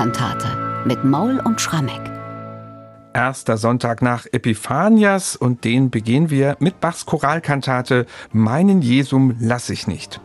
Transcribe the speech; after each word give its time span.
Choralkantate 0.00 0.86
mit 0.86 1.04
Maul 1.04 1.42
und 1.44 1.60
Schrammeck. 1.60 2.00
Erster 3.12 3.58
Sonntag 3.58 4.00
nach 4.00 4.24
Epiphanias 4.32 5.36
und 5.36 5.64
den 5.64 5.90
beginnen 5.90 6.30
wir 6.30 6.56
mit 6.58 6.80
Bachs 6.80 7.04
Choralkantate 7.04 8.06
Meinen 8.32 8.80
Jesum 8.80 9.36
lass 9.40 9.68
ich 9.68 9.86
nicht. 9.86 10.18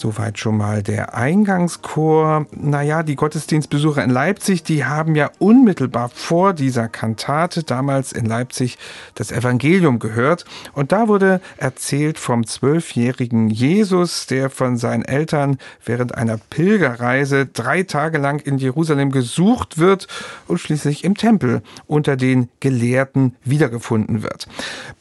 Soweit 0.00 0.38
schon 0.38 0.56
mal 0.56 0.82
der 0.82 1.14
Eingangschor. 1.14 2.46
Naja, 2.56 3.02
die 3.02 3.16
Gottesdienstbesucher 3.16 4.02
in 4.02 4.08
Leipzig, 4.08 4.62
die 4.62 4.86
haben 4.86 5.14
ja 5.14 5.30
unmittelbar 5.38 6.08
vor 6.08 6.54
dieser 6.54 6.88
Kantate 6.88 7.64
damals 7.64 8.12
in 8.12 8.24
Leipzig 8.24 8.78
das 9.14 9.30
Evangelium 9.30 9.98
gehört. 9.98 10.46
Und 10.72 10.92
da 10.92 11.06
wurde 11.06 11.42
erzählt 11.58 12.18
vom 12.18 12.46
zwölfjährigen 12.46 13.50
Jesus, 13.50 14.24
der 14.24 14.48
von 14.48 14.78
seinen 14.78 15.04
Eltern 15.04 15.58
während 15.84 16.14
einer 16.14 16.38
Pilgerreise 16.38 17.44
drei 17.44 17.82
Tage 17.82 18.16
lang 18.16 18.40
in 18.40 18.56
Jerusalem 18.56 19.10
gesucht 19.10 19.76
wird 19.76 20.08
und 20.46 20.60
schließlich 20.60 21.04
im 21.04 21.14
Tempel 21.14 21.60
unter 21.86 22.16
den 22.16 22.48
Gelehrten 22.60 23.36
wiedergefunden 23.44 24.22
wird. 24.22 24.48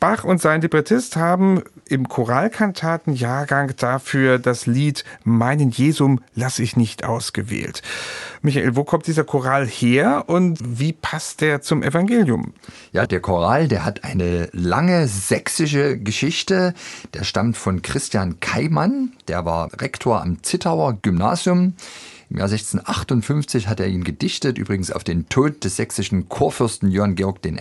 Bach 0.01 0.25
und 0.25 0.41
sein 0.41 0.59
Librettist 0.59 1.15
haben 1.15 1.63
im 1.89 2.07
Choralkantatenjahrgang 2.07 3.75
dafür 3.77 4.39
das 4.39 4.65
Lied 4.65 5.03
Meinen 5.23 5.71
Jesum 5.71 6.21
lasse 6.35 6.63
ich 6.63 6.77
nicht 6.77 7.03
ausgewählt. 7.03 7.81
Michael, 8.41 8.75
wo 8.75 8.83
kommt 8.83 9.07
dieser 9.07 9.23
Choral 9.23 9.67
her 9.67 10.25
und 10.27 10.59
wie 10.79 10.93
passt 10.93 11.41
der 11.41 11.61
zum 11.61 11.83
Evangelium? 11.83 12.53
Ja, 12.91 13.05
der 13.05 13.19
Choral, 13.19 13.67
der 13.67 13.83
hat 13.83 14.03
eine 14.03 14.49
lange 14.53 15.07
sächsische 15.07 15.97
Geschichte. 15.97 16.73
Der 17.13 17.23
stammt 17.23 17.57
von 17.57 17.81
Christian 17.81 18.39
Keimann, 18.39 19.11
der 19.27 19.45
war 19.45 19.69
Rektor 19.81 20.21
am 20.21 20.41
Zittauer 20.43 20.97
Gymnasium. 21.01 21.73
Im 22.29 22.37
Jahr 22.37 22.47
1658 22.47 23.67
hat 23.67 23.79
er 23.79 23.87
ihn 23.87 24.03
gedichtet, 24.03 24.59
übrigens 24.59 24.91
auf 24.91 25.03
den 25.03 25.29
Tod 25.29 25.63
des 25.63 25.77
sächsischen 25.77 26.29
Chorfürsten 26.29 26.91
Johann 26.91 27.15
Georg 27.15 27.39
I., 27.43 27.55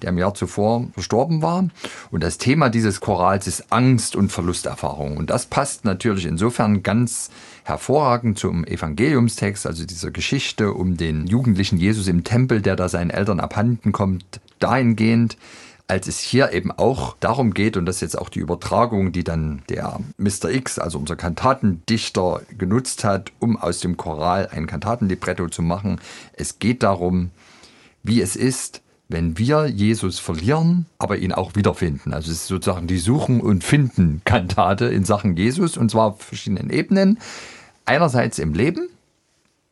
der 0.00 0.08
im 0.08 0.16
Jahr 0.16 0.32
zuvor 0.32 0.86
verstorben 0.94 1.42
war. 1.42 1.68
Und 2.10 2.22
das 2.22 2.38
Thema 2.38 2.70
dieses 2.70 3.00
Chorals 3.00 3.46
ist 3.46 3.70
Angst 3.70 4.16
und 4.16 4.32
Verlusterfahrung. 4.32 5.18
Und 5.18 5.28
das 5.28 5.44
passt 5.44 5.84
natürlich 5.84 6.24
insofern 6.24 6.82
ganz 6.82 7.28
hervorragend 7.64 8.38
zum 8.38 8.64
Evangeliumstext, 8.64 9.66
also 9.66 9.84
dieser 9.84 10.10
Geschichte 10.10 10.72
um 10.72 10.96
den 10.96 11.26
jugendlichen 11.26 11.76
Jesus 11.76 12.08
im 12.08 12.24
Tempel, 12.24 12.62
der 12.62 12.76
da 12.76 12.88
seinen 12.88 13.10
Eltern 13.10 13.40
abhanden 13.40 13.92
kommt, 13.92 14.40
dahingehend, 14.58 15.36
als 15.88 16.08
es 16.08 16.18
hier 16.18 16.52
eben 16.52 16.72
auch 16.72 17.16
darum 17.20 17.54
geht, 17.54 17.76
und 17.76 17.86
das 17.86 17.96
ist 17.96 18.02
jetzt 18.02 18.18
auch 18.18 18.28
die 18.28 18.40
Übertragung, 18.40 19.12
die 19.12 19.22
dann 19.22 19.62
der 19.68 20.00
Mr. 20.18 20.50
X, 20.50 20.78
also 20.78 20.98
unser 20.98 21.16
Kantatendichter, 21.16 22.42
genutzt 22.58 23.04
hat, 23.04 23.30
um 23.38 23.56
aus 23.56 23.80
dem 23.80 23.96
Choral 23.96 24.48
ein 24.50 24.66
Kantatenlibretto 24.66 25.48
zu 25.48 25.62
machen. 25.62 26.00
Es 26.32 26.58
geht 26.58 26.82
darum, 26.82 27.30
wie 28.02 28.20
es 28.20 28.34
ist, 28.34 28.82
wenn 29.08 29.38
wir 29.38 29.66
Jesus 29.66 30.18
verlieren, 30.18 30.86
aber 30.98 31.18
ihn 31.18 31.32
auch 31.32 31.54
wiederfinden. 31.54 32.12
Also 32.12 32.32
es 32.32 32.38
ist 32.38 32.46
sozusagen 32.48 32.88
die 32.88 32.98
Suchen 32.98 33.40
und 33.40 33.62
Finden 33.62 34.22
Kantate 34.24 34.86
in 34.86 35.04
Sachen 35.04 35.36
Jesus, 35.36 35.76
und 35.76 35.90
zwar 35.92 36.06
auf 36.06 36.22
verschiedenen 36.22 36.70
Ebenen. 36.70 37.18
Einerseits 37.84 38.40
im 38.40 38.52
Leben, 38.54 38.88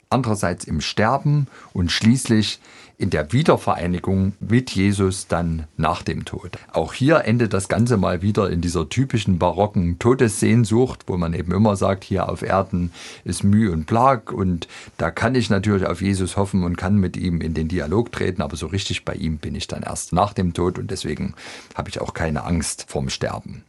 andererseits 0.09 0.65
im 0.65 0.81
Sterben 0.81 1.49
und 1.73 1.91
schließlich 1.91 2.61
in 2.97 3.11
der 3.11 3.33
Wiedervereinigung 3.33 4.35
mit 4.41 4.71
Jesus 4.71 5.27
dann 5.27 5.67
nach 5.77 6.03
dem 6.03 6.25
Tod. 6.25 6.59
Auch 6.73 6.93
hier 6.93 7.25
endet 7.25 7.53
das 7.53 7.69
Ganze 7.69 7.97
mal 7.97 8.23
wieder 8.23 8.51
in 8.51 8.61
dieser 8.61 8.89
typischen 8.89 9.39
barocken 9.39 9.99
Todessehnsucht, 9.99 11.05
wo 11.07 11.17
man 11.17 11.35
eben 11.35 11.53
immer 11.53 11.77
sagt, 11.77 12.05
hier 12.05 12.29
auf 12.29 12.43
Erden 12.43 12.93
ist 13.25 13.43
Mühe 13.43 13.73
und 13.73 13.87
Plag 13.87 14.33
und 14.33 14.69
da 14.97 15.11
kann 15.11 15.35
ich 15.35 15.51
natürlich 15.51 15.87
auf 15.87 16.03
Jesus 16.03 16.37
hoffen 16.37 16.63
und 16.63 16.77
kann 16.77 16.97
mit 16.97 17.17
ihm 17.17 17.41
in 17.41 17.55
den 17.55 17.69
Dialog 17.69 18.13
treten, 18.13 18.43
aber 18.43 18.57
so 18.57 18.67
richtig 18.67 19.05
bei 19.05 19.15
ihm 19.15 19.39
bin 19.39 19.55
ich 19.55 19.67
dann 19.67 19.83
erst 19.83 20.13
nach 20.13 20.33
dem 20.33 20.55
Tod 20.55 20.79
und 20.79 20.91
deswegen 20.91 21.35
habe 21.75 21.91
ich 21.91 22.01
auch 22.01 22.15
keine 22.15 22.45
Angst 22.45 22.87
vorm 22.89 23.09
Sterben. 23.09 23.65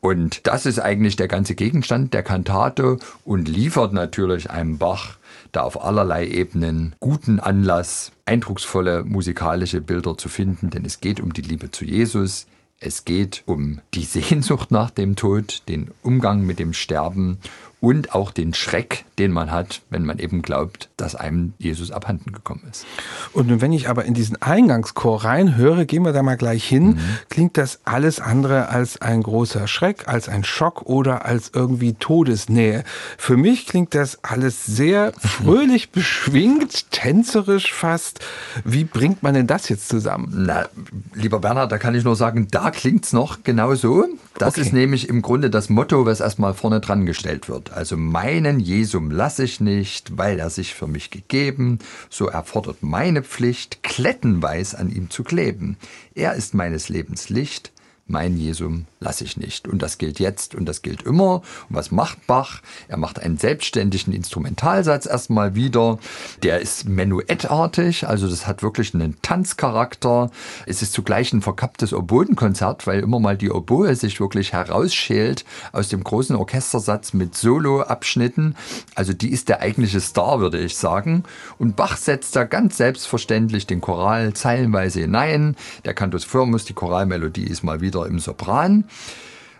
Und 0.00 0.46
das 0.46 0.64
ist 0.64 0.78
eigentlich 0.78 1.16
der 1.16 1.28
ganze 1.28 1.54
Gegenstand 1.54 2.14
der 2.14 2.22
Kantate 2.22 2.98
und 3.24 3.48
liefert 3.48 3.92
natürlich 3.92 4.50
einem 4.50 4.78
Bach 4.78 5.18
da 5.52 5.62
auf 5.62 5.82
allerlei 5.82 6.26
Ebenen 6.26 6.94
guten 7.00 7.40
Anlass, 7.40 8.12
eindrucksvolle 8.26 9.04
musikalische 9.04 9.80
Bilder 9.80 10.16
zu 10.16 10.28
finden, 10.28 10.70
denn 10.70 10.84
es 10.84 11.00
geht 11.00 11.20
um 11.20 11.32
die 11.32 11.42
Liebe 11.42 11.70
zu 11.70 11.84
Jesus, 11.84 12.46
es 12.80 13.04
geht 13.04 13.42
um 13.46 13.80
die 13.94 14.04
Sehnsucht 14.04 14.70
nach 14.70 14.90
dem 14.90 15.16
Tod, 15.16 15.62
den 15.68 15.90
Umgang 16.02 16.42
mit 16.42 16.58
dem 16.58 16.72
Sterben 16.72 17.38
und 17.80 18.14
auch 18.14 18.32
den 18.32 18.54
Schreck, 18.54 19.04
den 19.18 19.30
man 19.30 19.50
hat, 19.50 19.82
wenn 19.90 20.04
man 20.04 20.18
eben 20.18 20.42
glaubt, 20.42 20.88
dass 20.96 21.14
einem 21.14 21.52
Jesus 21.58 21.90
abhanden 21.90 22.32
gekommen 22.32 22.62
ist. 22.70 22.84
Und 23.32 23.60
wenn 23.60 23.72
ich 23.72 23.88
aber 23.88 24.04
in 24.04 24.14
diesen 24.14 24.40
Eingangschor 24.42 25.24
reinhöre, 25.24 25.86
gehen 25.86 26.04
wir 26.04 26.12
da 26.12 26.22
mal 26.22 26.36
gleich 26.36 26.64
hin, 26.64 26.88
mhm. 26.88 26.98
klingt 27.28 27.56
das 27.56 27.80
alles 27.84 28.20
andere 28.20 28.68
als 28.68 29.00
ein 29.00 29.22
großer 29.22 29.68
Schreck, 29.68 30.08
als 30.08 30.28
ein 30.28 30.42
Schock 30.42 30.82
oder 30.82 31.24
als 31.24 31.52
irgendwie 31.54 31.94
Todesnähe. 31.94 32.82
Für 33.16 33.36
mich 33.36 33.66
klingt 33.66 33.94
das 33.94 34.24
alles 34.24 34.66
sehr 34.66 35.12
fröhlich, 35.18 35.90
beschwingt, 35.90 36.90
tänzerisch 36.90 37.72
fast. 37.72 38.20
Wie 38.64 38.84
bringt 38.84 39.22
man 39.22 39.34
denn 39.34 39.46
das 39.46 39.68
jetzt 39.68 39.88
zusammen? 39.88 40.32
Na, 40.46 40.68
lieber 41.14 41.38
Bernhard, 41.38 41.70
da 41.70 41.78
kann 41.78 41.94
ich 41.94 42.04
nur 42.04 42.16
sagen, 42.16 42.48
da 42.50 42.70
klingt's 42.70 43.12
noch 43.12 43.44
genau 43.44 43.74
so. 43.74 44.04
Das 44.38 44.54
okay. 44.54 44.60
ist 44.62 44.72
nämlich 44.72 45.08
im 45.08 45.22
Grunde 45.22 45.50
das 45.50 45.68
Motto, 45.68 46.06
was 46.06 46.20
erstmal 46.20 46.54
vorne 46.54 46.80
dran 46.80 47.06
gestellt 47.06 47.48
wird. 47.48 47.67
Also 47.70 47.96
meinen 47.96 48.60
Jesum 48.60 49.10
lasse 49.10 49.44
ich 49.44 49.60
nicht, 49.60 50.16
weil 50.16 50.38
er 50.38 50.50
sich 50.50 50.74
für 50.74 50.86
mich 50.86 51.10
gegeben, 51.10 51.78
so 52.10 52.26
erfordert 52.26 52.82
meine 52.82 53.22
Pflicht, 53.22 53.82
klettenweis 53.82 54.74
an 54.74 54.90
ihm 54.90 55.10
zu 55.10 55.24
kleben. 55.24 55.76
Er 56.14 56.34
ist 56.34 56.54
meines 56.54 56.88
Lebens 56.88 57.28
Licht, 57.28 57.72
mein 58.08 58.38
Jesum 58.38 58.86
lasse 59.00 59.24
ich 59.24 59.36
nicht. 59.36 59.68
Und 59.68 59.82
das 59.82 59.98
gilt 59.98 60.18
jetzt 60.18 60.54
und 60.54 60.64
das 60.64 60.82
gilt 60.82 61.02
immer. 61.02 61.42
Und 61.68 61.76
was 61.76 61.90
macht 61.90 62.26
Bach? 62.26 62.60
Er 62.88 62.96
macht 62.96 63.20
einen 63.20 63.36
selbstständigen 63.36 64.14
Instrumentalsatz 64.14 65.06
erstmal 65.06 65.54
wieder. 65.54 65.98
Der 66.42 66.60
ist 66.60 66.88
menuettartig, 66.88 68.08
also 68.08 68.28
das 68.28 68.46
hat 68.46 68.62
wirklich 68.62 68.94
einen 68.94 69.20
Tanzcharakter. 69.20 70.30
Es 70.66 70.80
ist 70.80 70.94
zugleich 70.94 71.32
ein 71.32 71.42
verkapptes 71.42 71.92
Oboenkonzert, 71.92 72.86
weil 72.86 73.00
immer 73.00 73.20
mal 73.20 73.36
die 73.36 73.50
Oboe 73.50 73.94
sich 73.94 74.20
wirklich 74.20 74.54
herausschält 74.54 75.44
aus 75.72 75.88
dem 75.88 76.02
großen 76.02 76.34
Orchestersatz 76.34 77.12
mit 77.12 77.36
Soloabschnitten. 77.36 78.56
Also 78.94 79.12
die 79.12 79.30
ist 79.30 79.50
der 79.50 79.60
eigentliche 79.60 80.00
Star, 80.00 80.40
würde 80.40 80.58
ich 80.58 80.76
sagen. 80.76 81.24
Und 81.58 81.76
Bach 81.76 81.98
setzt 81.98 82.34
da 82.36 82.44
ganz 82.44 82.78
selbstverständlich 82.78 83.66
den 83.66 83.82
Choral 83.82 84.32
zeilenweise 84.32 85.00
hinein. 85.00 85.56
Der 85.84 85.92
Cantus 85.92 86.24
Firmus, 86.24 86.64
die 86.64 86.72
Choralmelodie 86.72 87.44
ist 87.44 87.62
mal 87.62 87.82
wieder 87.82 87.97
im 88.06 88.18
Sopran. 88.18 88.84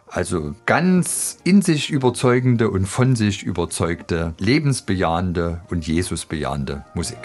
Also 0.07 0.55
ganz 0.65 1.39
in 1.45 1.61
sich 1.61 1.91
überzeugende 1.91 2.71
und 2.71 2.87
von 2.87 3.15
sich 3.15 3.43
überzeugte, 3.43 4.35
lebensbejahende 4.39 5.61
und 5.69 5.87
Jesusbejahende 5.87 6.85
Musik. 6.95 7.19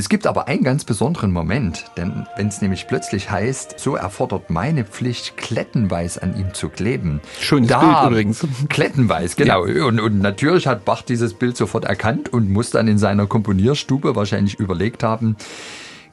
Es 0.00 0.08
gibt 0.08 0.26
aber 0.26 0.48
einen 0.48 0.64
ganz 0.64 0.84
besonderen 0.84 1.30
Moment, 1.30 1.84
denn 1.98 2.26
wenn 2.36 2.48
es 2.48 2.62
nämlich 2.62 2.88
plötzlich 2.88 3.30
heißt, 3.30 3.78
so 3.78 3.96
erfordert 3.96 4.48
meine 4.48 4.86
Pflicht, 4.86 5.36
klettenweis 5.36 6.16
an 6.16 6.34
ihm 6.38 6.54
zu 6.54 6.70
kleben. 6.70 7.20
Schönes 7.38 7.68
da, 7.68 7.80
Bild 7.80 8.12
übrigens. 8.12 8.46
Klettenweis, 8.70 9.36
genau. 9.36 9.66
Ja. 9.66 9.84
Und, 9.84 10.00
und 10.00 10.20
natürlich 10.20 10.66
hat 10.66 10.86
Bach 10.86 11.02
dieses 11.02 11.34
Bild 11.34 11.54
sofort 11.58 11.84
erkannt 11.84 12.32
und 12.32 12.50
muss 12.50 12.70
dann 12.70 12.88
in 12.88 12.96
seiner 12.96 13.26
Komponierstube 13.26 14.16
wahrscheinlich 14.16 14.58
überlegt 14.58 15.02
haben, 15.02 15.36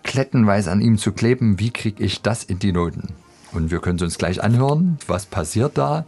klettenweis 0.04 0.68
an 0.68 0.82
ihm 0.82 0.98
zu 0.98 1.14
kleben, 1.14 1.58
wie 1.58 1.72
kriege 1.72 2.04
ich 2.04 2.22
das 2.22 2.44
in 2.44 2.60
die 2.60 2.74
Noten? 2.74 3.14
Und 3.54 3.72
wir 3.72 3.80
können 3.80 3.96
es 3.96 4.04
uns 4.04 4.18
gleich 4.18 4.44
anhören, 4.44 4.98
was 5.08 5.28
passiert 5.28 5.78
da. 5.78 6.04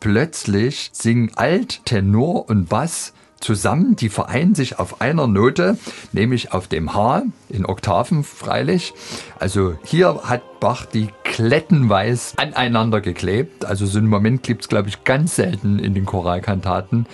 Plötzlich 0.00 0.90
singen 0.92 1.30
Alt, 1.34 1.86
Tenor 1.86 2.50
und 2.50 2.68
Bass 2.68 3.14
zusammen, 3.42 3.96
die 3.96 4.08
vereinen 4.08 4.54
sich 4.54 4.78
auf 4.78 5.00
einer 5.00 5.26
Note, 5.26 5.76
nämlich 6.12 6.52
auf 6.52 6.68
dem 6.68 6.94
H, 6.94 7.24
in 7.48 7.66
Oktaven 7.66 8.24
freilich. 8.24 8.94
Also 9.38 9.74
hier 9.84 10.22
hat 10.24 10.60
Bach 10.60 10.86
die 10.86 11.08
klettenweis 11.24 12.34
aneinander 12.36 13.00
geklebt. 13.00 13.64
Also 13.64 13.84
so 13.84 13.98
einen 13.98 14.08
Moment 14.08 14.42
gibt 14.42 14.62
es, 14.62 14.68
glaube 14.68 14.88
ich, 14.88 15.04
ganz 15.04 15.36
selten 15.36 15.78
in 15.78 15.92
den 15.92 16.06
Choralkantaten. 16.06 17.06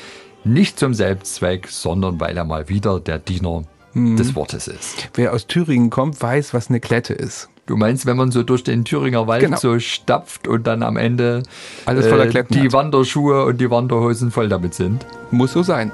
Nicht 0.44 0.78
zum 0.78 0.94
Selbstzweck, 0.94 1.68
sondern 1.68 2.20
weil 2.20 2.36
er 2.36 2.44
mal 2.44 2.68
wieder 2.68 3.00
der 3.00 3.18
Diener 3.18 3.64
hm. 3.92 4.16
des 4.16 4.34
Wortes 4.34 4.68
ist. 4.68 5.08
Wer 5.14 5.32
aus 5.32 5.46
Thüringen 5.46 5.90
kommt, 5.90 6.20
weiß, 6.20 6.54
was 6.54 6.68
eine 6.68 6.80
Klette 6.80 7.14
ist. 7.14 7.48
Du 7.68 7.76
meinst, 7.76 8.06
wenn 8.06 8.16
man 8.16 8.30
so 8.30 8.42
durch 8.42 8.64
den 8.64 8.86
Thüringer 8.86 9.26
Wald 9.26 9.42
genau. 9.42 9.58
so 9.58 9.78
stapft 9.78 10.48
und 10.48 10.66
dann 10.66 10.82
am 10.82 10.96
Ende 10.96 11.42
Alles 11.84 12.06
voller 12.06 12.24
äh, 12.24 12.44
die 12.50 12.62
hat. 12.62 12.72
Wanderschuhe 12.72 13.44
und 13.44 13.60
die 13.60 13.70
Wanderhosen 13.70 14.30
voll 14.30 14.48
damit 14.48 14.72
sind? 14.72 15.04
Muss 15.30 15.52
so 15.52 15.62
sein. 15.62 15.92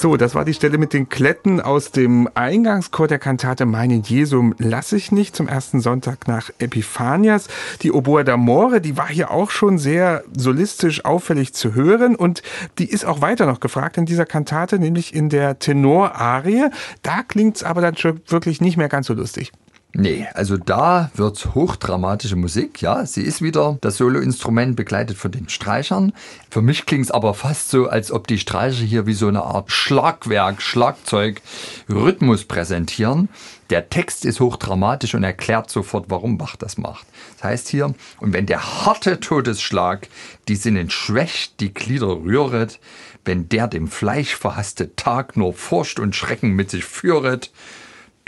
So, 0.00 0.16
das 0.16 0.36
war 0.36 0.44
die 0.44 0.54
Stelle 0.54 0.78
mit 0.78 0.92
den 0.92 1.08
Kletten 1.08 1.60
aus 1.60 1.90
dem 1.90 2.28
Eingangschor 2.34 3.08
der 3.08 3.18
Kantate 3.18 3.66
Meinen 3.66 4.04
Jesum 4.04 4.54
lasse 4.58 4.96
ich 4.96 5.10
nicht 5.10 5.34
zum 5.34 5.48
ersten 5.48 5.80
Sonntag 5.80 6.28
nach 6.28 6.50
Epiphanias. 6.60 7.48
Die 7.82 7.90
Oboe 7.90 8.22
d'Amore, 8.22 8.78
die 8.78 8.96
war 8.96 9.08
hier 9.08 9.32
auch 9.32 9.50
schon 9.50 9.76
sehr 9.76 10.22
solistisch 10.32 11.04
auffällig 11.04 11.52
zu 11.52 11.74
hören 11.74 12.14
und 12.14 12.44
die 12.78 12.88
ist 12.88 13.06
auch 13.06 13.22
weiter 13.22 13.44
noch 13.46 13.58
gefragt 13.58 13.98
in 13.98 14.06
dieser 14.06 14.24
Kantate, 14.24 14.78
nämlich 14.78 15.16
in 15.16 15.30
der 15.30 15.58
Tenorarie. 15.58 16.66
Da 17.02 17.24
klingt's 17.24 17.64
aber 17.64 17.80
dann 17.80 17.96
schon 17.96 18.20
wirklich 18.28 18.60
nicht 18.60 18.76
mehr 18.76 18.88
ganz 18.88 19.08
so 19.08 19.14
lustig. 19.14 19.50
Nee, 19.94 20.28
also 20.34 20.58
da 20.58 21.10
wird 21.14 21.54
hochdramatische 21.54 22.36
Musik, 22.36 22.82
ja. 22.82 23.06
Sie 23.06 23.22
ist 23.22 23.40
wieder 23.40 23.78
das 23.80 23.96
Soloinstrument 23.96 24.76
begleitet 24.76 25.16
von 25.16 25.32
den 25.32 25.48
Streichern. 25.48 26.12
Für 26.50 26.60
mich 26.60 26.84
klingt 26.84 27.06
es 27.06 27.10
aber 27.10 27.32
fast 27.32 27.70
so, 27.70 27.88
als 27.88 28.12
ob 28.12 28.26
die 28.26 28.38
Streicher 28.38 28.84
hier 28.84 29.06
wie 29.06 29.14
so 29.14 29.28
eine 29.28 29.42
Art 29.42 29.72
Schlagwerk, 29.72 30.60
Schlagzeug, 30.60 31.40
Rhythmus 31.88 32.44
präsentieren. 32.44 33.30
Der 33.70 33.88
Text 33.88 34.26
ist 34.26 34.40
hochdramatisch 34.40 35.14
und 35.14 35.24
erklärt 35.24 35.70
sofort, 35.70 36.06
warum 36.08 36.36
Bach 36.36 36.56
das 36.56 36.76
macht. 36.76 37.06
Das 37.36 37.44
heißt 37.44 37.68
hier, 37.68 37.94
und 38.20 38.34
wenn 38.34 38.46
der 38.46 38.84
harte 38.84 39.20
Todesschlag 39.20 40.08
die 40.48 40.56
Sinnen 40.56 40.90
schwächt, 40.90 41.60
die 41.60 41.72
Glieder 41.72 42.08
rühret, 42.08 42.78
wenn 43.24 43.48
der 43.48 43.68
dem 43.68 43.88
Fleisch 43.88 44.36
verhasste 44.36 44.94
Tag 44.96 45.36
nur 45.36 45.54
Furcht 45.54 45.98
und 45.98 46.14
Schrecken 46.14 46.52
mit 46.52 46.70
sich 46.70 46.84
führet, 46.84 47.50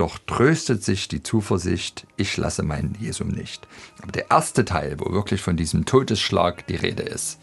doch 0.00 0.18
tröstet 0.18 0.82
sich 0.82 1.08
die 1.08 1.22
Zuversicht, 1.22 2.06
ich 2.16 2.38
lasse 2.38 2.62
meinen 2.62 2.96
Jesum 2.98 3.28
nicht. 3.28 3.68
Aber 4.02 4.12
der 4.12 4.30
erste 4.30 4.64
Teil, 4.64 4.96
wo 4.98 5.12
wirklich 5.12 5.42
von 5.42 5.58
diesem 5.58 5.84
Todesschlag 5.84 6.66
die 6.68 6.76
Rede 6.76 7.02
ist, 7.02 7.38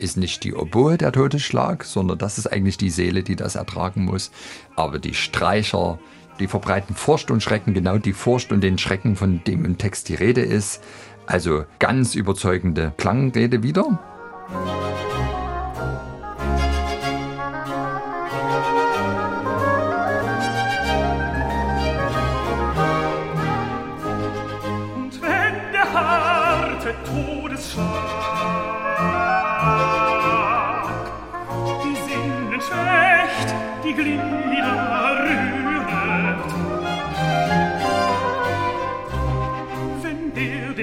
ist 0.00 0.16
nicht 0.16 0.42
die 0.42 0.54
Oboe 0.54 0.98
der 0.98 1.12
Todesschlag, 1.12 1.84
sondern 1.84 2.18
das 2.18 2.36
ist 2.36 2.48
eigentlich 2.48 2.78
die 2.78 2.90
Seele, 2.90 3.22
die 3.22 3.36
das 3.36 3.54
ertragen 3.54 4.06
muss. 4.06 4.32
Aber 4.74 4.98
die 4.98 5.14
Streicher, 5.14 6.00
die 6.40 6.48
verbreiten 6.48 6.96
Furcht 6.96 7.30
und 7.30 7.44
Schrecken, 7.44 7.74
genau 7.74 7.98
die 7.98 8.12
Furcht 8.12 8.50
und 8.50 8.62
den 8.62 8.78
Schrecken, 8.78 9.14
von 9.14 9.44
dem 9.44 9.64
im 9.64 9.78
Text 9.78 10.08
die 10.08 10.16
Rede 10.16 10.40
ist. 10.40 10.82
Also 11.26 11.64
ganz 11.78 12.16
überzeugende 12.16 12.92
Klangrede 12.96 13.62
wieder. 13.62 14.00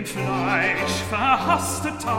Fleisch 0.07 1.03
verhasste 1.09 1.89
Tag. 1.97 2.13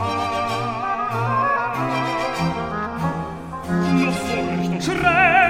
Noch 3.95 4.13
Furcht 4.13 4.71
und 4.71 4.83
Schrecken 4.83 5.48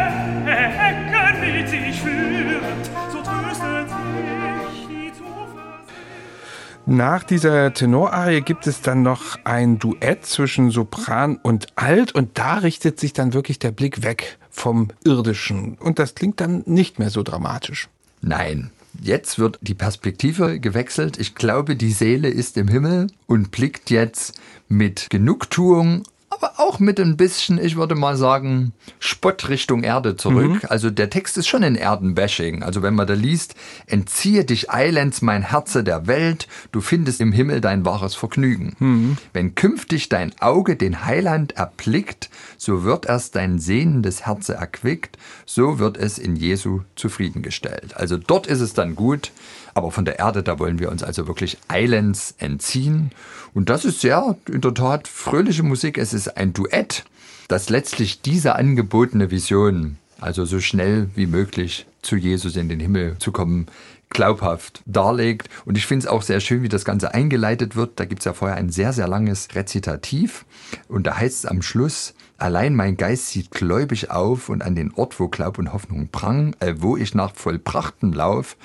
Nach 6.99 7.23
dieser 7.23 7.73
Tenorarie 7.73 8.41
gibt 8.41 8.67
es 8.67 8.81
dann 8.81 9.03
noch 9.03 9.37
ein 9.45 9.79
Duett 9.79 10.25
zwischen 10.25 10.69
Sopran 10.69 11.37
und 11.41 11.67
Alt 11.75 12.13
und 12.13 12.37
da 12.37 12.55
richtet 12.55 12.99
sich 12.99 13.13
dann 13.13 13.33
wirklich 13.33 13.57
der 13.57 13.71
Blick 13.71 14.03
weg 14.03 14.37
vom 14.49 14.89
Irdischen 15.05 15.77
und 15.77 15.97
das 15.97 16.13
klingt 16.13 16.41
dann 16.41 16.61
nicht 16.65 16.99
mehr 16.99 17.09
so 17.09 17.23
dramatisch. 17.23 17.87
Nein, 18.19 18.71
Jetzt 19.01 19.39
wird 19.39 19.59
die 19.61 19.75
Perspektive 19.75 20.59
gewechselt. 20.59 21.17
Ich 21.17 21.35
glaube, 21.35 21.77
die 21.77 21.93
Seele 21.93 22.27
ist 22.27 22.57
im 22.57 22.67
Himmel 22.67 23.07
und 23.27 23.51
blickt 23.51 23.91
jetzt 23.91 24.37
mit 24.67 25.07
Genugtuung 25.09 26.03
aber 26.29 26.53
auch 26.57 26.79
mit 26.79 26.99
ein 26.99 27.17
bisschen, 27.17 27.57
ich 27.57 27.75
würde 27.75 27.95
mal 27.95 28.15
sagen, 28.15 28.73
Spott 28.99 29.49
Richtung 29.49 29.83
Erde 29.83 30.15
zurück. 30.15 30.51
Mhm. 30.51 30.69
Also 30.69 30.89
der 30.89 31.09
Text 31.09 31.37
ist 31.37 31.47
schon 31.47 31.63
in 31.63 31.75
Erdenbashing. 31.75 32.63
Also 32.63 32.81
wenn 32.83 32.93
man 32.93 33.07
da 33.07 33.13
liest, 33.13 33.55
entziehe 33.87 34.45
dich 34.45 34.69
eilends 34.69 35.21
mein 35.21 35.41
Herze 35.43 35.83
der 35.83 36.07
Welt, 36.07 36.47
du 36.71 36.81
findest 36.81 37.19
im 37.21 37.31
Himmel 37.31 37.61
dein 37.61 37.85
wahres 37.85 38.15
Vergnügen. 38.15 38.75
Mhm. 38.79 39.17
Wenn 39.33 39.55
künftig 39.55 40.09
dein 40.09 40.33
Auge 40.39 40.75
den 40.75 41.05
Heiland 41.05 41.53
erblickt, 41.53 42.29
so 42.57 42.83
wird 42.83 43.07
erst 43.07 43.35
dein 43.35 43.59
sehnendes 43.59 44.25
Herze 44.25 44.53
erquickt, 44.53 45.17
so 45.45 45.79
wird 45.79 45.97
es 45.97 46.17
in 46.17 46.35
Jesu 46.35 46.81
zufriedengestellt. 46.95 47.97
Also 47.97 48.17
dort 48.17 48.47
ist 48.47 48.61
es 48.61 48.73
dann 48.73 48.95
gut, 48.95 49.31
aber 49.73 49.91
von 49.91 50.05
der 50.05 50.19
Erde, 50.19 50.43
da 50.43 50.59
wollen 50.59 50.79
wir 50.79 50.89
uns 50.89 51.03
also 51.03 51.27
wirklich 51.27 51.57
eilends 51.67 52.35
entziehen. 52.37 53.11
Und 53.53 53.69
das 53.69 53.85
ist 53.85 54.01
sehr, 54.01 54.35
in 54.47 54.61
der 54.61 54.73
Tat, 54.73 55.07
fröhliche 55.07 55.63
Musik. 55.63 55.97
Es 55.97 56.13
ist 56.13 56.37
ein 56.37 56.53
Duett, 56.53 57.05
das 57.47 57.69
letztlich 57.69 58.21
diese 58.21 58.55
angebotene 58.55 59.31
Vision, 59.31 59.97
also 60.19 60.45
so 60.45 60.59
schnell 60.59 61.09
wie 61.15 61.27
möglich 61.27 61.85
zu 62.01 62.15
Jesus 62.15 62.55
in 62.55 62.69
den 62.69 62.79
Himmel 62.79 63.17
zu 63.19 63.31
kommen, 63.31 63.67
glaubhaft 64.09 64.81
darlegt. 64.85 65.49
Und 65.65 65.77
ich 65.77 65.85
finde 65.85 66.05
es 66.05 66.11
auch 66.11 66.23
sehr 66.23 66.39
schön, 66.39 66.63
wie 66.63 66.69
das 66.69 66.85
Ganze 66.85 67.13
eingeleitet 67.13 67.75
wird. 67.75 67.99
Da 67.99 68.05
gibt 68.05 68.21
es 68.21 68.25
ja 68.25 68.33
vorher 68.33 68.57
ein 68.57 68.69
sehr, 68.69 68.93
sehr 68.93 69.07
langes 69.07 69.49
Rezitativ. 69.53 70.45
Und 70.87 71.05
da 71.05 71.17
heißt 71.17 71.39
es 71.39 71.45
am 71.45 71.61
Schluss, 71.61 72.13
Allein 72.39 72.73
mein 72.73 72.95
Geist 72.95 73.27
sieht 73.27 73.51
gläubig 73.51 74.11
auf 74.11 74.47
und 74.47 74.63
an 74.63 74.73
den 74.73 74.93
Ort, 74.93 75.19
wo 75.19 75.27
Glaub 75.27 75.57
und 75.57 75.73
Hoffnung 75.73 76.07
prang, 76.07 76.55
äh, 76.61 76.75
wo 76.77 76.95
ich 76.95 77.13
nach 77.13 77.35
vollbrachtem 77.35 78.13
Lauf 78.13 78.55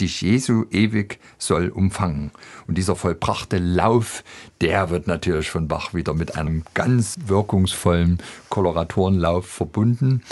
dich 0.00 0.20
Jesu 0.20 0.64
ewig 0.70 1.18
soll 1.38 1.68
umfangen. 1.68 2.30
Und 2.66 2.78
dieser 2.78 2.96
vollbrachte 2.96 3.58
Lauf, 3.58 4.24
der 4.60 4.90
wird 4.90 5.06
natürlich 5.06 5.50
von 5.50 5.68
Bach 5.68 5.94
wieder 5.94 6.14
mit 6.14 6.36
einem 6.36 6.62
ganz 6.74 7.16
wirkungsvollen 7.26 8.18
Koloratorenlauf 8.48 9.46
verbunden, 9.46 10.22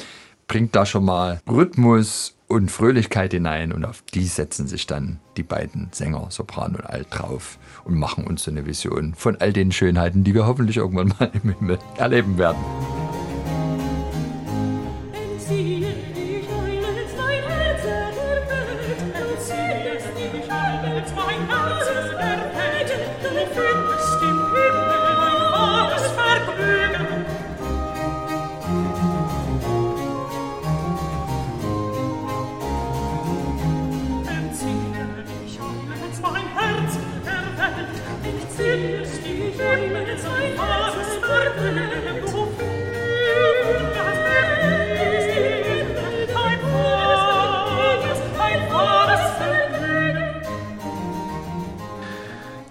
bringt 0.46 0.74
da 0.74 0.86
schon 0.86 1.04
mal 1.04 1.40
Rhythmus 1.48 2.34
und 2.46 2.70
Fröhlichkeit 2.70 3.32
hinein 3.32 3.72
und 3.72 3.84
auf 3.84 4.02
die 4.12 4.26
setzen 4.26 4.66
sich 4.66 4.86
dann 4.86 5.18
die 5.36 5.42
beiden 5.42 5.88
Sänger, 5.92 6.26
Sopran 6.30 6.76
und 6.76 6.84
Alt, 6.84 7.08
drauf 7.10 7.58
und 7.84 7.98
machen 7.98 8.26
uns 8.26 8.44
so 8.44 8.50
eine 8.50 8.66
Vision 8.66 9.14
von 9.14 9.36
all 9.40 9.52
den 9.52 9.72
Schönheiten, 9.72 10.24
die 10.24 10.34
wir 10.34 10.46
hoffentlich 10.46 10.76
irgendwann 10.76 11.14
mal 11.18 11.30
im 11.42 11.54
Himmel 11.54 11.78
erleben 11.96 12.38
werden. 12.38 12.62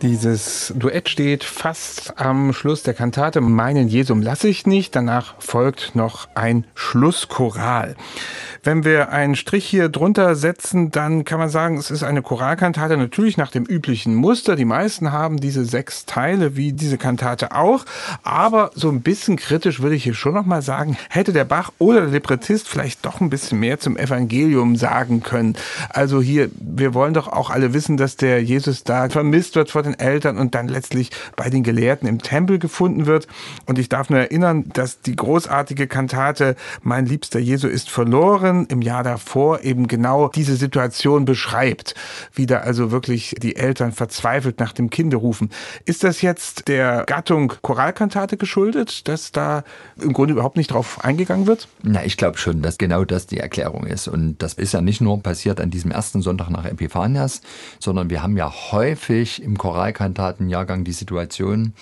Dieses 0.04 0.74
Duett 0.76 1.08
steht 1.08 1.46
fast 1.46 2.20
am 2.20 2.52
Schluss 2.52 2.84
der 2.84 2.94
Kantate. 2.94 3.40
Meinen 3.40 3.88
Jesum 3.88 4.22
lasse 4.22 4.50
ich 4.50 4.68
nicht. 4.68 4.98
Danach 4.98 5.36
folgt 5.40 5.96
noch 5.96 6.28
ein 6.36 6.66
Schlusschoral. 6.76 7.96
Wenn 8.66 8.86
wir 8.86 9.12
einen 9.12 9.36
Strich 9.36 9.66
hier 9.66 9.90
drunter 9.90 10.36
setzen, 10.36 10.90
dann 10.90 11.26
kann 11.26 11.38
man 11.38 11.50
sagen, 11.50 11.78
es 11.78 11.92
ist 11.92 12.02
eine 12.02 12.22
Choralkantate 12.22 12.96
natürlich 12.96 13.36
nach 13.36 13.52
dem 13.52 13.66
üblichen 13.66 14.16
Muster. 14.16 14.56
Die 14.56 14.64
meisten 14.64 15.12
haben 15.12 15.42
diese 15.42 15.66
sechs 15.66 16.06
Teile 16.06 16.56
wie 16.56 16.72
diese 16.72 16.98
Kantate 16.98 17.54
auch. 17.54 17.84
Aber 18.24 18.72
so 18.74 18.88
ein 18.88 19.02
bisschen 19.02 19.36
kritisch 19.36 19.82
würde 19.82 19.98
ich 19.98 20.06
hier 20.06 20.14
schon 20.14 20.34
noch 20.34 20.46
mal 20.46 20.62
sagen, 20.62 20.96
hätte 21.10 21.34
der 21.34 21.44
Bach 21.44 21.74
oder 21.78 22.02
der 22.02 22.12
Librettist 22.12 22.70
vielleicht 22.70 23.06
doch 23.06 23.20
ein 23.20 23.30
bisschen 23.30 23.60
mehr 23.60 23.82
zum 23.82 23.98
Evangelium 23.98 24.78
sagen 24.78 25.24
können. 25.24 25.58
Also 25.90 26.22
hier, 26.22 26.50
wir 26.58 26.94
wollen 26.94 27.14
doch 27.14 27.28
auch 27.28 27.50
alle 27.50 27.74
wissen, 27.74 27.98
dass 27.98 28.16
der 28.16 28.42
Jesus 28.42 28.86
da 28.86 29.10
vermisst 29.10 29.58
wird 29.58 29.72
vor 29.72 29.84
den 29.84 30.00
Eltern 30.00 30.38
und 30.38 30.56
dann 30.56 30.70
letztlich 30.70 31.10
bei 31.36 31.50
den 31.50 31.64
Gelehrten 31.64 32.08
im 32.08 32.22
Tempel 32.22 32.60
gefunden 32.60 33.08
wird. 33.08 33.28
Und 33.66 33.78
ich 33.78 33.90
darf 33.90 34.10
nur 34.10 34.20
erinnern, 34.20 34.70
dass 34.72 35.02
die 35.02 35.18
großartige 35.18 35.88
Kantate 35.88 36.56
Mein 36.82 37.06
liebster 37.06 37.40
Jesu 37.40 37.68
ist 37.68 37.90
verloren 37.90 38.53
Jahren, 38.54 38.66
im 38.68 38.82
Jahr 38.82 39.04
davor 39.04 39.62
eben 39.62 39.88
genau 39.88 40.30
diese 40.30 40.56
Situation 40.56 41.26
beschreibt, 41.26 41.96
wie 42.34 42.46
da 42.46 42.60
also 42.60 42.92
wirklich 42.92 43.36
die 43.42 43.56
Eltern 43.56 43.92
verzweifelt 43.92 44.60
nach 44.60 44.74
dem 44.74 44.90
Kinde 44.90 45.18
rufen. 45.18 45.50
Ist 45.86 46.04
das 46.04 46.22
jetzt 46.22 46.68
der 46.68 47.04
Gattung 47.06 47.54
Choralkantate 47.62 48.38
geschuldet, 48.38 49.08
dass 49.08 49.32
da 49.32 49.64
im 50.02 50.14
Grunde 50.14 50.34
überhaupt 50.34 50.58
nicht 50.58 50.72
drauf 50.72 51.04
eingegangen 51.04 51.48
wird? 51.48 51.68
Na, 51.82 52.04
ich 52.06 52.18
glaube 52.18 52.38
schon, 52.38 52.62
dass 52.62 52.78
genau 52.78 53.04
das 53.06 53.28
die 53.28 53.40
Erklärung 53.40 53.86
ist. 53.86 54.08
Und 54.08 54.38
das 54.42 54.54
ist 54.54 54.74
ja 54.74 54.82
nicht 54.82 55.02
nur 55.02 55.22
passiert 55.22 55.60
an 55.60 55.72
diesem 55.72 55.92
ersten 55.92 56.22
Sonntag 56.22 56.50
nach 56.50 56.66
Epiphanias, 56.66 57.42
sondern 57.80 58.10
wir 58.10 58.22
haben 58.24 58.38
ja 58.38 58.52
häufig 58.72 59.42
im 59.42 59.58
Choralkantatenjahrgang 59.58 60.84
die 60.84 60.92
Situation, 60.92 61.74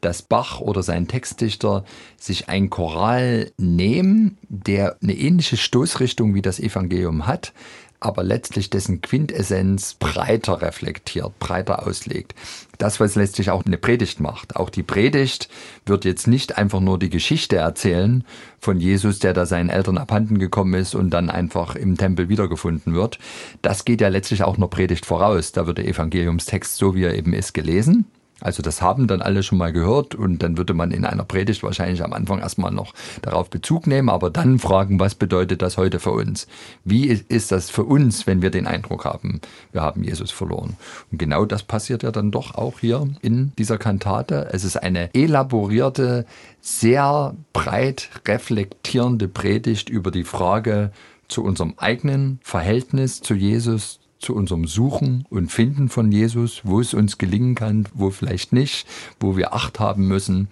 dass 0.00 0.22
Bach 0.22 0.60
oder 0.60 0.82
sein 0.82 1.08
Textdichter 1.08 1.84
sich 2.16 2.48
ein 2.48 2.70
Choral 2.70 3.50
nehmen, 3.58 4.38
der 4.48 4.96
eine 5.02 5.14
ähnliche 5.14 5.56
Stoßrichtung 5.56 6.19
wie 6.26 6.42
das 6.42 6.60
Evangelium 6.60 7.26
hat, 7.26 7.52
aber 8.00 8.22
letztlich 8.22 8.70
dessen 8.70 9.02
Quintessenz 9.02 9.94
breiter 9.94 10.62
reflektiert, 10.62 11.38
breiter 11.38 11.86
auslegt. 11.86 12.34
Das, 12.78 12.98
was 12.98 13.14
letztlich 13.14 13.50
auch 13.50 13.64
eine 13.64 13.76
Predigt 13.76 14.20
macht. 14.20 14.56
Auch 14.56 14.70
die 14.70 14.82
Predigt 14.82 15.50
wird 15.84 16.06
jetzt 16.06 16.26
nicht 16.26 16.56
einfach 16.56 16.80
nur 16.80 16.98
die 16.98 17.10
Geschichte 17.10 17.56
erzählen 17.56 18.24
von 18.58 18.80
Jesus, 18.80 19.18
der 19.18 19.34
da 19.34 19.44
seinen 19.44 19.68
Eltern 19.68 19.98
abhanden 19.98 20.38
gekommen 20.38 20.74
ist 20.74 20.94
und 20.94 21.10
dann 21.10 21.28
einfach 21.28 21.76
im 21.76 21.98
Tempel 21.98 22.30
wiedergefunden 22.30 22.94
wird. 22.94 23.18
Das 23.60 23.84
geht 23.84 24.00
ja 24.00 24.08
letztlich 24.08 24.42
auch 24.44 24.56
einer 24.56 24.68
Predigt 24.68 25.04
voraus. 25.04 25.52
Da 25.52 25.66
wird 25.66 25.78
der 25.78 25.86
Evangeliumstext, 25.86 26.76
so 26.76 26.94
wie 26.94 27.04
er 27.04 27.14
eben 27.14 27.34
ist, 27.34 27.52
gelesen 27.52 28.06
also 28.40 28.62
das 28.62 28.82
haben 28.82 29.06
dann 29.06 29.22
alle 29.22 29.42
schon 29.42 29.58
mal 29.58 29.72
gehört 29.72 30.14
und 30.14 30.42
dann 30.42 30.56
würde 30.58 30.74
man 30.74 30.90
in 30.90 31.04
einer 31.04 31.24
Predigt 31.24 31.62
wahrscheinlich 31.62 32.02
am 32.02 32.12
Anfang 32.12 32.40
erstmal 32.40 32.72
noch 32.72 32.94
darauf 33.22 33.50
Bezug 33.50 33.86
nehmen, 33.86 34.08
aber 34.08 34.30
dann 34.30 34.58
fragen, 34.58 34.98
was 34.98 35.14
bedeutet 35.14 35.62
das 35.62 35.76
heute 35.76 36.00
für 36.00 36.12
uns? 36.12 36.46
Wie 36.84 37.06
ist 37.06 37.52
das 37.52 37.70
für 37.70 37.84
uns, 37.84 38.26
wenn 38.26 38.42
wir 38.42 38.50
den 38.50 38.66
Eindruck 38.66 39.04
haben, 39.04 39.40
wir 39.72 39.82
haben 39.82 40.02
Jesus 40.02 40.30
verloren? 40.30 40.76
Und 41.12 41.18
genau 41.18 41.44
das 41.44 41.62
passiert 41.62 42.02
ja 42.02 42.10
dann 42.10 42.30
doch 42.30 42.54
auch 42.54 42.80
hier 42.80 43.08
in 43.22 43.52
dieser 43.58 43.78
Kantate. 43.78 44.48
Es 44.52 44.64
ist 44.64 44.76
eine 44.76 45.12
elaborierte, 45.14 46.26
sehr 46.60 47.34
breit 47.52 48.10
reflektierende 48.26 49.28
Predigt 49.28 49.88
über 49.88 50.10
die 50.10 50.24
Frage 50.24 50.92
zu 51.28 51.44
unserem 51.44 51.74
eigenen 51.76 52.40
Verhältnis 52.42 53.20
zu 53.20 53.34
Jesus, 53.34 53.99
zu 54.20 54.34
unserem 54.34 54.66
Suchen 54.66 55.26
und 55.30 55.50
Finden 55.50 55.88
von 55.88 56.12
Jesus, 56.12 56.60
wo 56.64 56.80
es 56.80 56.94
uns 56.94 57.18
gelingen 57.18 57.54
kann, 57.54 57.88
wo 57.94 58.10
vielleicht 58.10 58.52
nicht, 58.52 58.86
wo 59.18 59.36
wir 59.36 59.54
Acht 59.54 59.80
haben 59.80 60.06
müssen. 60.06 60.48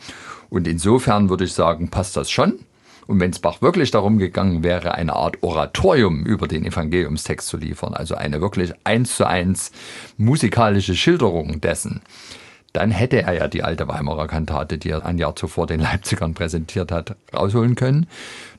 Und 0.50 0.66
insofern 0.66 1.28
würde 1.28 1.44
ich 1.44 1.52
sagen, 1.52 1.88
passt 1.88 2.16
das 2.16 2.30
schon. 2.30 2.58
Und 3.06 3.20
wenn 3.20 3.30
es 3.30 3.38
Bach 3.38 3.62
wirklich 3.62 3.90
darum 3.90 4.18
gegangen 4.18 4.62
wäre, 4.62 4.94
eine 4.94 5.14
Art 5.14 5.42
Oratorium 5.42 6.26
über 6.26 6.46
den 6.46 6.66
Evangeliumstext 6.66 7.48
zu 7.48 7.56
liefern, 7.56 7.94
also 7.94 8.14
eine 8.14 8.40
wirklich 8.42 8.72
eins 8.84 9.16
zu 9.16 9.26
eins 9.26 9.72
musikalische 10.18 10.94
Schilderung 10.94 11.60
dessen, 11.60 12.02
dann 12.72 12.90
hätte 12.90 13.22
er 13.22 13.32
ja 13.32 13.48
die 13.48 13.62
alte 13.62 13.88
Weimarer 13.88 14.26
Kantate, 14.26 14.78
die 14.78 14.90
er 14.90 15.04
ein 15.04 15.18
Jahr 15.18 15.34
zuvor 15.34 15.66
den 15.66 15.80
Leipzigern 15.80 16.34
präsentiert 16.34 16.92
hat, 16.92 17.16
rausholen 17.34 17.74
können. 17.74 18.06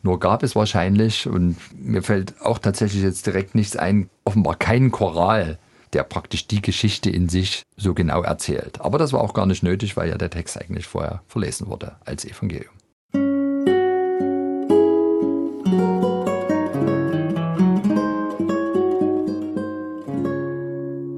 Nur 0.02 0.20
gab 0.20 0.44
es 0.44 0.56
wahrscheinlich, 0.56 1.28
und 1.28 1.58
mir 1.74 2.02
fällt 2.04 2.42
auch 2.42 2.60
tatsächlich 2.60 3.04
jetzt 3.04 3.26
direkt 3.26 3.56
nichts 3.56 3.76
ein, 3.76 4.10
offenbar 4.24 4.56
keinen 4.56 4.92
Choral, 4.92 5.58
der 5.94 6.04
praktisch 6.04 6.48
die 6.48 6.62
Geschichte 6.62 7.10
in 7.10 7.30
sich 7.30 7.64
so 7.76 7.94
genau 7.94 8.22
erzählt. 8.22 8.82
Aber 8.82 8.98
das 8.98 9.14
war 9.14 9.22
auch 9.22 9.34
gar 9.34 9.46
nicht 9.46 9.64
nötig, 9.64 9.98
weil 9.98 10.10
ja 10.10 10.18
der 10.18 10.30
Text 10.30 10.60
eigentlich 10.60 10.88
vorher 10.88 11.22
verlesen 11.28 11.68
wurde 11.68 11.96
als 12.06 12.26
Evangelium. 12.26 12.74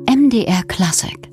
MDR 0.07 0.63
Classic 0.67 1.30